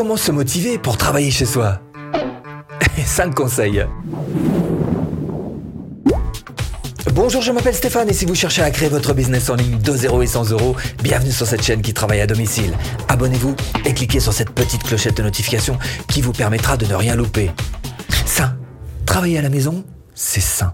[0.00, 1.78] Comment se motiver pour travailler chez soi
[3.04, 3.84] 5 conseils.
[7.12, 9.92] Bonjour, je m'appelle Stéphane et si vous cherchez à créer votre business en ligne de
[9.92, 12.72] 0 et 100 euros, bienvenue sur cette chaîne qui travaille à domicile.
[13.08, 15.78] Abonnez-vous et cliquez sur cette petite clochette de notification
[16.08, 17.50] qui vous permettra de ne rien louper.
[18.24, 18.56] Sain.
[19.04, 20.72] Travailler à la maison, c'est sain.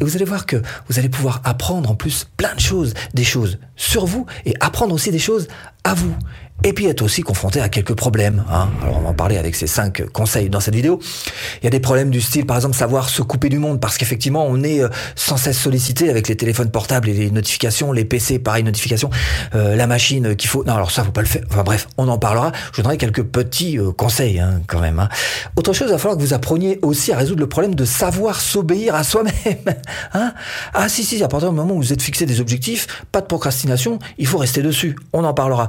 [0.00, 3.24] Et vous allez voir que vous allez pouvoir apprendre en plus plein de choses, des
[3.24, 5.48] choses sur vous et apprendre aussi des choses
[5.84, 6.14] à vous
[6.62, 8.44] et puis être aussi confronté à quelques problèmes.
[8.50, 8.68] Hein.
[8.82, 11.00] Alors on va en parler avec ces cinq conseils dans cette vidéo.
[11.62, 13.98] Il y a des problèmes du style, par exemple, savoir se couper du monde, parce
[13.98, 18.04] qu'effectivement, on est euh, sans cesse sollicité avec les téléphones portables et les notifications, les
[18.04, 19.10] PC, pareil, notifications,
[19.54, 20.64] euh, la machine qu'il faut...
[20.64, 21.42] Non, alors ça, faut pas le faire.
[21.50, 22.52] Enfin bref, on en parlera.
[22.72, 24.98] Je donnerai quelques petits euh, conseils hein, quand même.
[24.98, 25.08] Hein.
[25.56, 28.40] Autre chose, il va falloir que vous appreniez aussi à résoudre le problème de savoir
[28.40, 29.32] s'obéir à soi-même.
[30.12, 30.32] Hein
[30.74, 33.26] ah si, si, à partir du moment où vous êtes fixé des objectifs, pas de
[33.26, 34.96] procrastination, il faut rester dessus.
[35.12, 35.68] On en parlera.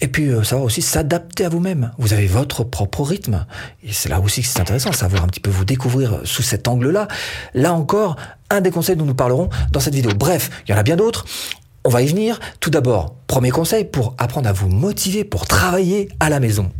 [0.00, 1.92] Et puis euh, savoir aussi s'adapter à vous-même.
[1.98, 3.46] Vous avez votre propre rythme.
[3.82, 6.68] Et c'est là aussi que c'est intéressant, savoir un petit peu vous découvrir sous cet
[6.68, 7.08] angle-là.
[7.54, 8.16] Là encore,
[8.50, 10.12] un des conseils dont nous parlerons dans cette vidéo.
[10.16, 11.24] Bref, il y en a bien d'autres.
[11.84, 12.40] On va y venir.
[12.60, 16.70] Tout d'abord, premier conseil pour apprendre à vous motiver pour travailler à la maison.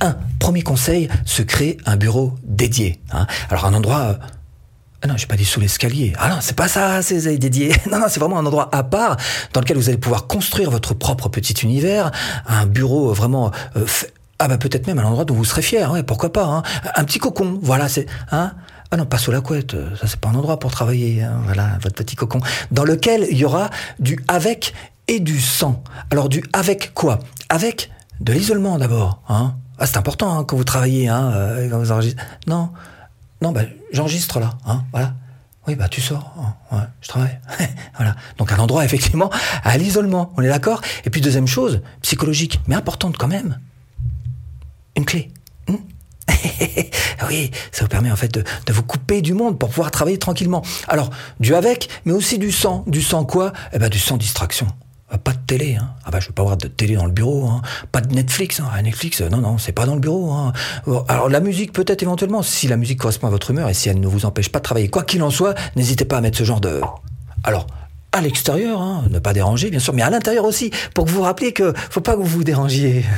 [0.00, 3.00] Un, premier conseil, se créer un bureau dédié.
[3.12, 3.26] Hein.
[3.50, 4.14] Alors un endroit euh,
[5.02, 6.14] ah non, j'ai pas dit sous l'escalier.
[6.18, 7.74] Ah non, c'est pas ça, c'est dédié.
[7.90, 9.16] Non, non, c'est vraiment un endroit à part
[9.52, 12.10] dans lequel vous allez pouvoir construire votre propre petit univers,
[12.46, 13.86] un bureau vraiment euh,
[14.38, 16.62] ah bah peut-être même un endroit dont vous serez fier, ouais, pourquoi pas, hein.
[16.94, 18.52] un petit cocon, voilà, c'est hein.
[18.90, 21.40] Ah non, pas sous la couette, ça c'est pas un endroit pour travailler, hein.
[21.44, 24.74] voilà, votre petit cocon, dans lequel il y aura du avec
[25.08, 25.82] et du sans.
[26.10, 27.18] Alors du avec quoi?
[27.48, 29.54] Avec de l'isolement d'abord, hein.
[29.78, 32.22] Ah c'est important hein, quand vous travaillez, hein, euh, quand vous enregistrez.
[32.46, 32.70] Non,
[33.42, 35.14] non, bah, j'enregistre là, hein, voilà.
[35.68, 36.32] Oui, bah tu sors,
[36.70, 37.38] hein, je travaille.
[37.96, 38.14] voilà.
[38.38, 39.30] Donc un endroit effectivement
[39.64, 43.58] à l'isolement, on est d'accord Et puis deuxième chose, psychologique, mais importante quand même,
[44.96, 45.30] une clé.
[45.68, 45.76] Hmm?
[47.28, 50.18] Oui, ça vous permet en fait de, de, vous couper du monde pour pouvoir travailler
[50.18, 50.62] tranquillement.
[50.86, 51.10] Alors,
[51.40, 52.84] du avec, mais aussi du sans.
[52.86, 53.52] Du sans quoi?
[53.72, 54.68] Eh ben du sans distraction.
[55.12, 55.90] Euh, pas de télé, hein.
[56.04, 57.62] Ah bah je veux pas avoir de télé dans le bureau, hein.
[57.92, 58.70] Pas de Netflix, hein.
[58.82, 60.32] Netflix, euh, non non, c'est pas dans le bureau.
[60.32, 60.52] Hein.
[61.08, 64.00] Alors la musique peut-être éventuellement, si la musique correspond à votre humeur et si elle
[64.00, 66.44] ne vous empêche pas de travailler, quoi qu'il en soit, n'hésitez pas à mettre ce
[66.44, 66.80] genre de.
[67.44, 67.66] Alors
[68.12, 71.22] à l'extérieur, ne pas déranger bien sûr, mais à l'intérieur aussi, pour que vous vous
[71.22, 73.04] rappeliez que faut pas que vous vous dérangiez.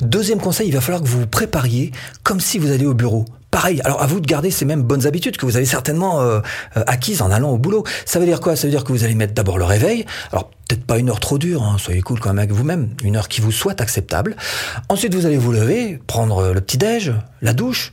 [0.00, 1.92] Deuxième conseil, il va falloir que vous vous prépariez
[2.24, 3.80] comme si vous alliez au bureau pareil.
[3.84, 6.40] Alors à vous de garder ces mêmes bonnes habitudes que vous avez certainement euh,
[6.76, 7.84] euh, acquises en allant au boulot.
[8.04, 8.56] Ça veut dire quoi?
[8.56, 10.04] Ça veut dire que vous allez mettre d'abord le réveil.
[10.32, 13.16] Alors peut-être pas une heure trop dure, hein, soyez cool quand même avec vous-même, une
[13.16, 14.36] heure qui vous soit acceptable.
[14.88, 17.92] Ensuite vous allez vous lever, prendre le petit déj, la douche,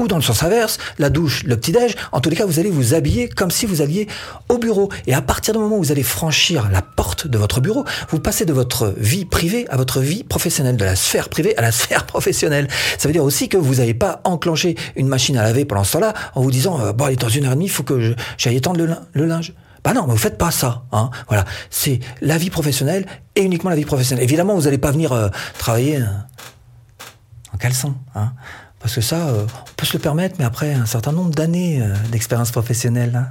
[0.00, 2.70] ou dans le sens inverse, la douche, le petit-déj, en tous les cas, vous allez
[2.70, 4.08] vous habiller comme si vous alliez
[4.48, 4.88] au bureau.
[5.06, 8.18] Et à partir du moment où vous allez franchir la porte de votre bureau, vous
[8.18, 11.72] passez de votre vie privée à votre vie professionnelle, de la sphère privée à la
[11.80, 12.68] sphère professionnelle.
[12.98, 15.92] Ça veut dire aussi que vous n'avez pas enclenché une machine à laver pendant ce
[15.92, 18.14] temps-là en vous disant, euh, bon, allez, dans une heure et demie, il faut que
[18.38, 18.80] j'aille étendre
[19.12, 19.52] le, linge.
[19.84, 20.84] Bah non, mais vous faites pas ça.
[20.92, 21.10] Hein.
[21.28, 24.24] Voilà, c'est la vie professionnelle et uniquement la vie professionnelle.
[24.24, 25.28] Évidemment, vous n'allez pas venir euh,
[25.58, 26.06] travailler euh,
[27.54, 27.94] en caleçon.
[28.14, 28.32] Hein.
[28.80, 31.82] Parce que ça, euh, on peut se le permettre, mais après un certain nombre d'années
[31.82, 33.28] euh, d'expérience professionnelle.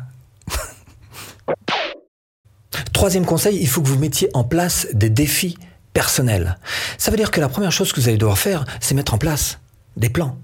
[0.48, 1.56] Hein.
[2.94, 5.58] Troisième conseil, il faut que vous mettiez en place des défis
[5.94, 6.58] personnels.
[6.98, 9.18] Ça veut dire que la première chose que vous allez devoir faire, c'est mettre en
[9.18, 9.60] place
[9.98, 10.38] des plans.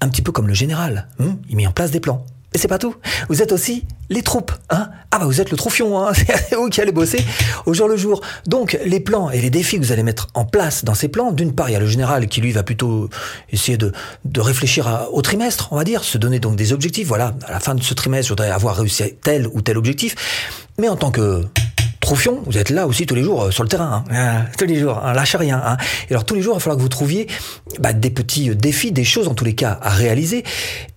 [0.00, 1.08] Un petit peu comme le général.
[1.18, 1.36] Hein.
[1.48, 2.24] il met en place des plans.
[2.54, 2.94] Et c'est pas tout.
[3.28, 4.52] Vous êtes aussi les troupes.
[4.70, 7.24] Hein ah bah vous êtes le troufion, hein c'est vous qui allez bosser
[7.66, 8.20] au jour le jour.
[8.46, 11.32] Donc les plans et les défis que vous allez mettre en place dans ces plans,
[11.32, 13.08] d'une part il y a le général qui lui va plutôt
[13.50, 13.92] essayer de,
[14.24, 17.08] de réfléchir au trimestre, on va dire, se donner donc des objectifs.
[17.08, 20.14] Voilà, à la fin de ce trimestre, je voudrais avoir réussi tel ou tel objectif.
[20.78, 21.44] Mais en tant que
[22.02, 24.12] Troufion, vous êtes là aussi tous les jours euh, sur le terrain, hein.
[24.12, 25.62] ah, tous les jours, hein, lâchez rien.
[25.64, 25.76] Hein.
[26.10, 27.28] Et alors tous les jours, il va falloir que vous trouviez
[27.78, 30.42] bah, des petits euh, défis, des choses en tous les cas à réaliser.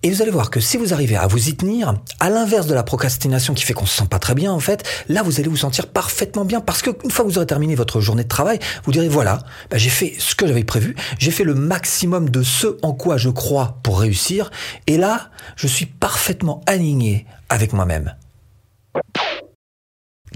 [0.02, 2.74] Et vous allez voir que si vous arrivez à vous y tenir, à l'inverse de
[2.74, 5.48] la procrastination qui fait qu'on se sent pas très bien en fait, là vous allez
[5.48, 8.58] vous sentir parfaitement bien parce qu'une fois que vous aurez terminé votre journée de travail,
[8.84, 9.38] vous direz voilà,
[9.70, 13.16] bah, j'ai fait ce que j'avais prévu, j'ai fait le maximum de ce en quoi
[13.16, 14.50] je crois pour réussir,
[14.88, 18.16] et là je suis parfaitement aligné avec moi-même.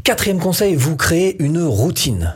[0.04, 2.34] Quatrième conseil, vous créez une routine.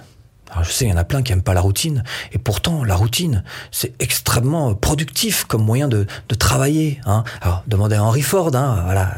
[0.55, 2.85] Alors je sais, il y en a plein qui aiment pas la routine, et pourtant
[2.85, 7.01] la routine, c'est extrêmement productif comme moyen de, de travailler.
[7.07, 7.25] Hein.
[7.41, 9.15] Alors demandez à Henry Ford, hein, voilà,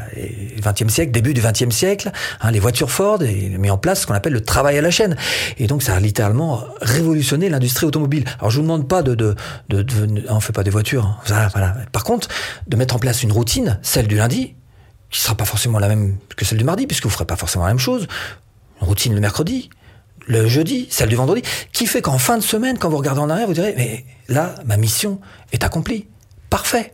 [0.59, 2.11] 20e siècle, début du 20e siècle,
[2.41, 4.89] hein, les voitures Ford, et met en place ce qu'on appelle le travail à la
[4.89, 5.15] chaîne.
[5.59, 8.23] Et donc ça a littéralement révolutionné l'industrie automobile.
[8.39, 9.35] Alors je vous demande pas de, de,
[9.69, 11.17] de, de on fait pas des voitures, hein.
[11.27, 11.75] voilà, voilà.
[11.91, 12.29] Par contre,
[12.67, 14.55] de mettre en place une routine, celle du lundi,
[15.09, 17.65] qui sera pas forcément la même que celle du mardi, puisque vous ferez pas forcément
[17.65, 18.07] la même chose.
[18.81, 19.69] Une routine le mercredi,
[20.27, 23.29] le jeudi, celle du vendredi, qui fait qu'en fin de semaine, quand vous regardez en
[23.29, 25.19] arrière, vous direz, mais là, ma mission
[25.51, 26.07] est accomplie.
[26.49, 26.93] Parfait.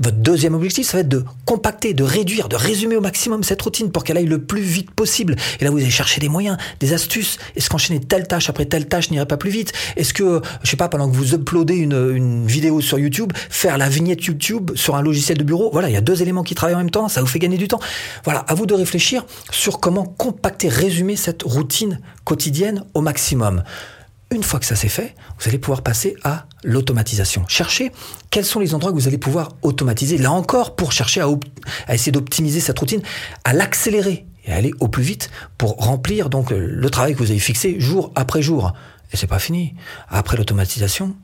[0.00, 3.60] Votre deuxième objectif, ça va être de compacter, de réduire, de résumer au maximum cette
[3.60, 5.36] routine pour qu'elle aille le plus vite possible.
[5.60, 7.38] Et là, vous allez chercher des moyens, des astuces.
[7.54, 9.72] Est-ce qu'enchaîner telle tâche après telle tâche n'irait pas plus vite?
[9.96, 13.76] Est-ce que, je sais pas, pendant que vous uploadez une, une, vidéo sur YouTube, faire
[13.76, 15.68] la vignette YouTube sur un logiciel de bureau?
[15.70, 17.58] Voilà, il y a deux éléments qui travaillent en même temps, ça vous fait gagner
[17.58, 17.80] du temps.
[18.24, 23.62] Voilà, à vous de réfléchir sur comment compacter, résumer cette routine quotidienne au maximum.
[24.34, 27.44] Une fois que ça c'est fait, vous allez pouvoir passer à l'automatisation.
[27.46, 27.92] Cherchez
[28.30, 30.18] quels sont les endroits que vous allez pouvoir automatiser.
[30.18, 31.28] Là encore, pour chercher à,
[31.94, 33.00] essayer d'optimiser cette routine,
[33.44, 37.38] à l'accélérer et à aller au plus vite pour remplir le travail que vous avez
[37.38, 38.72] fixé jour après jour.
[39.12, 39.76] Et c'est pas fini.
[40.08, 41.14] Après l'automatisation,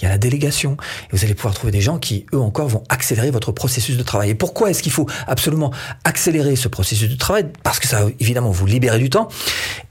[0.00, 0.76] il y a la délégation.
[1.04, 4.02] Et vous allez pouvoir trouver des gens qui, eux encore, vont accélérer votre processus de
[4.02, 4.30] travail.
[4.30, 5.72] Et pourquoi est-ce qu'il faut absolument
[6.04, 7.46] accélérer ce processus de travail?
[7.62, 9.28] Parce que ça va évidemment vous libérer du temps.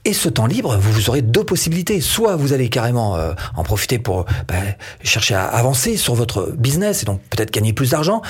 [0.04, 2.00] Et ce temps libre, vous, aurez deux possibilités.
[2.00, 4.54] Soit vous allez carrément euh, en profiter pour bah,
[5.02, 8.22] chercher à avancer sur votre business et donc peut-être gagner plus d'argent.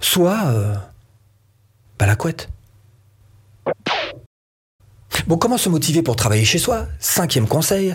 [0.00, 0.74] Soit euh,
[1.98, 2.48] bah, la couette.
[5.26, 6.86] Bon, comment se motiver pour travailler chez soi?
[6.98, 7.94] Cinquième conseil,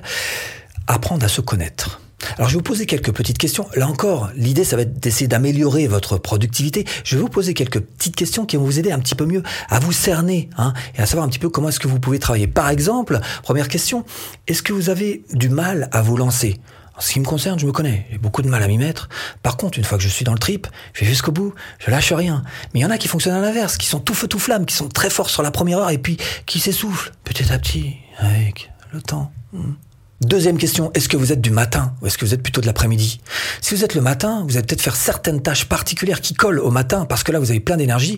[0.88, 2.02] apprendre à se connaître.
[2.38, 3.68] Alors je vais vous poser quelques petites questions.
[3.75, 6.86] Là encore, l'idée ça va être d'essayer d'améliorer votre productivité.
[7.04, 9.44] Je vais vous poser quelques petites questions qui vont vous aider un petit peu mieux
[9.69, 12.19] à vous cerner hein, et à savoir un petit peu comment est-ce que vous pouvez
[12.19, 12.48] travailler.
[12.48, 14.06] Par exemple, première question,
[14.48, 16.60] est-ce que vous avez du mal à vous lancer?
[17.00, 19.07] En ce qui me concerne, je me connais, j'ai beaucoup de mal à m'y mettre.
[19.42, 21.89] Par contre, une fois que je suis dans le trip, je vais jusqu'au bout, je
[21.89, 22.44] lâche rien.
[22.74, 24.65] Mais il y en a qui fonctionnent à l'inverse, qui sont tout feu tout flamme,
[24.65, 27.95] qui sont très forts sur la première heure et puis qui s'essoufflent petit à petit
[28.18, 29.31] avec le temps.
[29.54, 29.75] Hmm.
[30.21, 32.66] Deuxième question, est-ce que vous êtes du matin ou est-ce que vous êtes plutôt de
[32.66, 33.21] l'après-midi?
[33.62, 36.71] Si vous êtes le matin, vous allez peut-être faire certaines tâches particulières qui collent au
[36.71, 38.18] matin parce que là vous avez plein d'énergie,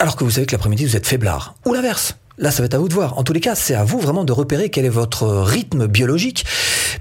[0.00, 1.54] alors que vous savez que l'après-midi vous êtes faiblard.
[1.66, 2.16] Ou l'inverse.
[2.36, 3.16] Là, ça va être à vous de voir.
[3.18, 6.46] En tous les cas, c'est à vous vraiment de repérer quel est votre rythme biologique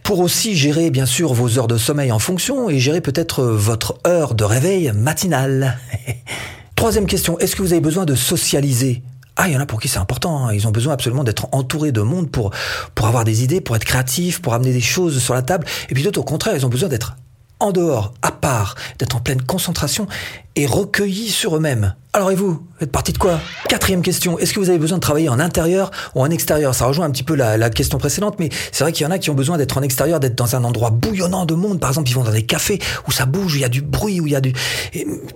[0.03, 3.97] pour aussi gérer, bien sûr, vos heures de sommeil en fonction et gérer peut-être votre
[4.05, 5.79] heure de réveil matinale.
[6.75, 9.01] Troisième question, est-ce que vous avez besoin de socialiser?
[9.41, 10.47] Ah, il y en a pour qui c'est important.
[10.47, 10.53] Hein.
[10.53, 12.51] Ils ont besoin absolument d'être entourés de monde pour,
[12.93, 15.65] pour avoir des idées, pour être créatifs, pour amener des choses sur la table.
[15.89, 17.15] Et puis d'autres, au contraire, ils ont besoin d'être
[17.59, 20.07] en dehors, à part, d'être en pleine concentration
[20.55, 21.93] et recueillis sur eux-mêmes.
[22.11, 23.39] Alors et vous Vous êtes parti de quoi?
[23.67, 26.73] Quatrième question, est-ce que vous avez besoin de travailler en intérieur ou en extérieur?
[26.73, 29.19] Ça rejoint un petit peu la, question précédente, mais c'est vrai qu'il y en a
[29.19, 31.79] qui ont besoin d'être en extérieur, d'être dans un endroit bouillonnant de monde.
[31.79, 33.81] Par exemple, ils vont dans des cafés où ça bouge, où il y a du
[33.81, 34.53] bruit, où il y a du...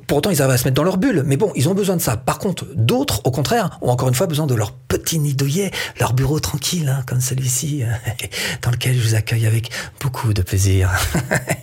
[0.07, 1.23] Pourtant, ils arrivent à se mettre dans leur bulle.
[1.25, 2.17] Mais bon, ils ont besoin de ça.
[2.17, 5.69] Par contre, d'autres, au contraire, ont encore une fois besoin de leur petit nid douillet,
[5.99, 7.83] leur bureau tranquille, hein, comme celui-ci,
[8.63, 9.69] dans lequel je vous accueille avec
[10.01, 10.89] beaucoup de plaisir.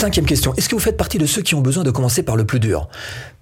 [0.00, 2.34] Cinquième question, est-ce que vous faites partie de ceux qui ont besoin de commencer par
[2.34, 2.88] le plus dur?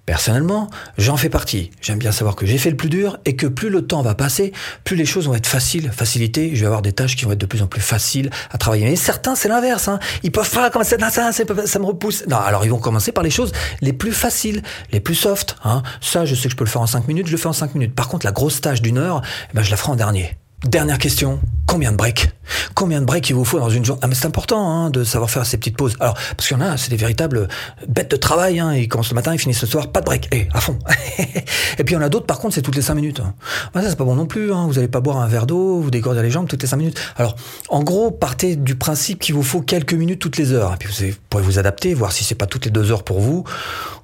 [0.05, 1.71] Personnellement, j'en fais partie.
[1.79, 4.13] J'aime bien savoir que j'ai fait le plus dur et que plus le temps va
[4.13, 4.51] passer,
[4.83, 6.53] plus les choses vont être faciles, facilitées.
[6.55, 8.83] Je vais avoir des tâches qui vont être de plus en plus faciles à travailler.
[8.83, 9.87] Mais certains, c'est l'inverse.
[9.87, 9.99] Hein.
[10.21, 12.25] Ils peuvent pas commencer ça, ça, ça me repousse.
[12.27, 14.61] Non, alors ils vont commencer par les choses les plus faciles,
[14.91, 15.55] les plus soft.
[15.63, 15.81] Hein.
[16.01, 17.53] Ça, je sais que je peux le faire en 5 minutes, je le fais en
[17.53, 17.95] 5 minutes.
[17.95, 20.35] Par contre, la grosse tâche d'une heure, eh ben, je la ferai en dernier.
[20.65, 22.29] Dernière question, combien de breaks?
[22.75, 23.99] Combien de breaks il vous faut dans une journée?
[24.03, 25.95] Ah mais c'est important hein, de savoir faire ces petites pauses.
[25.99, 27.47] Alors parce qu'il y en a, c'est des véritables
[27.87, 28.59] bêtes de travail.
[28.59, 30.61] Hein, ils commencent le matin, ils finissent le soir, pas de break, et eh, à
[30.61, 30.77] fond.
[31.19, 33.19] et puis il y en a d'autres, par contre, c'est toutes les cinq minutes.
[33.21, 33.33] Hein.
[33.73, 34.53] ça c'est pas bon non plus.
[34.53, 34.67] Hein.
[34.67, 36.99] Vous n'allez pas boire un verre d'eau, vous dégourdez les jambes toutes les cinq minutes.
[37.15, 37.35] Alors
[37.69, 40.73] en gros, partez du principe qu'il vous faut quelques minutes toutes les heures.
[40.73, 43.19] Et puis vous pourrez vous adapter, voir si c'est pas toutes les deux heures pour
[43.19, 43.43] vous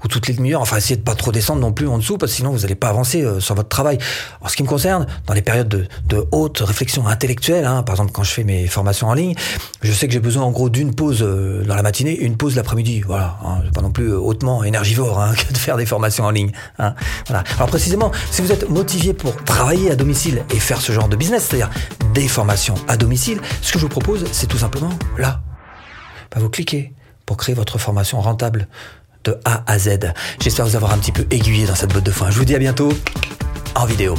[0.03, 0.61] ou toutes les demi-heures.
[0.61, 2.75] Enfin, essayez de pas trop descendre non plus en dessous, parce que sinon vous n'allez
[2.75, 3.97] pas avancer euh, sur votre travail.
[4.41, 8.11] En ce qui me concerne, dans les périodes de, de haute réflexion intellectuelle, par exemple
[8.11, 9.35] quand je mes formations en ligne,
[9.81, 12.55] je sais que j'ai besoin en gros d'une pause euh, dans la matinée une pause
[12.55, 13.01] l'après-midi.
[13.01, 16.31] Voilà, hein, pas non plus euh, hautement énergivore hein, que de faire des formations en
[16.31, 16.51] ligne.
[16.79, 16.95] Hein,
[17.27, 17.43] voilà.
[17.55, 21.15] Alors précisément, si vous êtes motivé pour travailler à domicile et faire ce genre de
[21.15, 21.69] business, c'est-à-dire
[22.13, 25.41] des formations à domicile, ce que je vous propose, c'est tout simplement là.
[26.31, 26.93] Bah, vous cliquez
[27.25, 28.67] pour créer votre formation rentable
[29.23, 30.13] de A à Z.
[30.39, 32.29] J'espère vous avoir un petit peu aiguillé dans cette botte de foin.
[32.29, 32.91] Je vous dis à bientôt
[33.75, 34.15] en vidéo.